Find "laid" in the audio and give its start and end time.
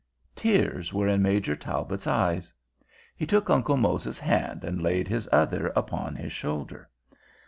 4.81-5.07